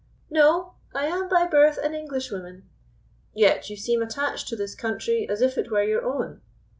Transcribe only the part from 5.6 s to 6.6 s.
were your own."